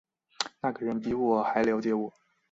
[0.61, 2.11] 那个人比我还瞭解我